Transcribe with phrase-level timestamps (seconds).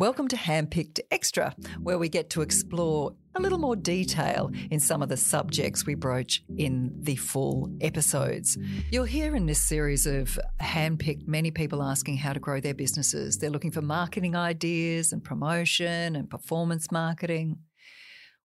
[0.00, 5.02] Welcome to Handpicked Extra, where we get to explore a little more detail in some
[5.02, 8.56] of the subjects we broach in the full episodes.
[8.90, 13.36] You'll hear in this series of handpicked many people asking how to grow their businesses.
[13.36, 17.58] They're looking for marketing ideas and promotion and performance marketing,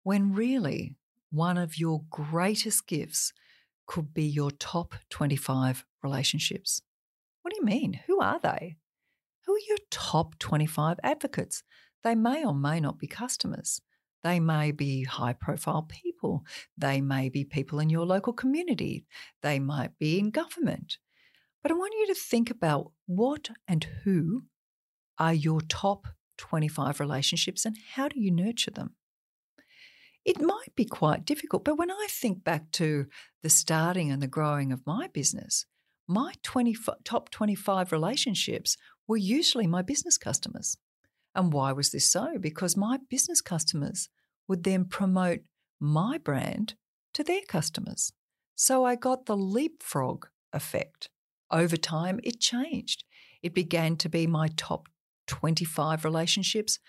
[0.01, 0.95] when really
[1.29, 3.31] one of your greatest gifts
[3.85, 6.81] could be your top 25 relationships.
[7.43, 7.99] What do you mean?
[8.07, 8.77] Who are they?
[9.45, 11.63] Who are your top 25 advocates?
[12.03, 13.81] They may or may not be customers.
[14.23, 16.45] They may be high profile people.
[16.77, 19.05] They may be people in your local community.
[19.41, 20.97] They might be in government.
[21.61, 24.43] But I want you to think about what and who
[25.17, 26.07] are your top
[26.37, 28.95] 25 relationships and how do you nurture them?
[30.25, 33.07] It might be quite difficult, but when I think back to
[33.41, 35.65] the starting and the growing of my business,
[36.13, 38.77] my 20, top 25 relationships
[39.07, 40.77] were usually my business customers.
[41.35, 42.37] And why was this so?
[42.39, 44.09] Because my business customers
[44.47, 45.41] would then promote
[45.79, 46.75] my brand
[47.13, 48.13] to their customers.
[48.55, 51.09] So I got the leapfrog effect.
[51.51, 53.03] Over time, it changed.
[53.41, 54.87] It began to be my top
[55.27, 56.79] 25 relationships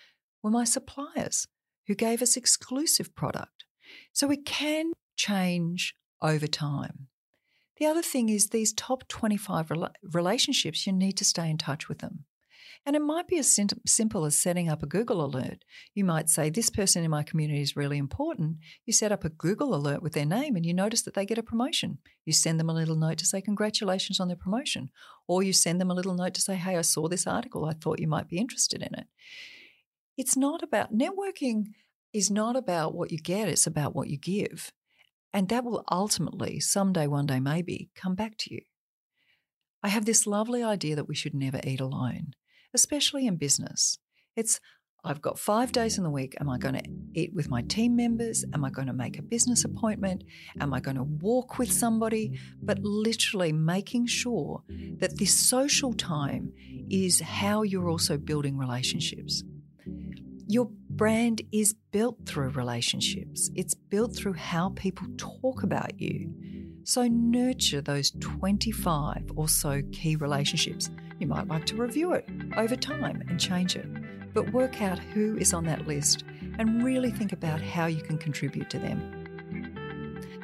[0.41, 1.47] were my suppliers
[1.87, 3.65] who gave us exclusive product.
[4.13, 7.07] So it can change over time.
[7.77, 9.71] The other thing is these top 25
[10.13, 12.25] relationships, you need to stay in touch with them.
[12.85, 15.65] And it might be as simple as setting up a Google alert.
[15.95, 18.57] You might say, This person in my community is really important.
[18.85, 21.39] You set up a Google alert with their name and you notice that they get
[21.39, 21.97] a promotion.
[22.25, 24.91] You send them a little note to say, Congratulations on their promotion.
[25.27, 27.65] Or you send them a little note to say, Hey, I saw this article.
[27.65, 29.07] I thought you might be interested in it.
[30.15, 31.69] It's not about networking,
[32.13, 34.71] is not about what you get, it's about what you give.
[35.35, 38.61] And that will ultimately, someday, one day, maybe, come back to you.
[39.83, 42.35] I have this lovely idea that we should never eat alone,
[42.73, 43.99] especially in business.
[44.37, 44.61] It's,
[45.03, 46.35] I've got five days in the week.
[46.39, 48.45] Am I going to eat with my team members?
[48.53, 50.23] Am I going to make a business appointment?
[50.61, 52.39] Am I going to walk with somebody?
[52.63, 54.63] But literally making sure
[54.99, 56.53] that this social time
[56.89, 59.43] is how you're also building relationships.
[60.47, 66.31] Your brand is built through relationships, it's built through how people talk about you.
[66.83, 70.91] So nurture those 25 or so key relationships.
[71.17, 73.87] You might like to review it over time and change it,
[74.35, 76.23] but work out who is on that list
[76.59, 79.25] and really think about how you can contribute to them.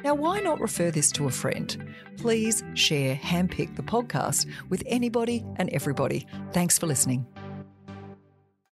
[0.02, 1.94] Now, why not refer this to a friend?
[2.16, 6.26] Please share Handpick the podcast with anybody and everybody.
[6.52, 7.24] Thanks for listening.